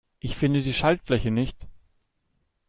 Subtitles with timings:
[0.19, 1.67] Ich finde die Schaltfläche nicht.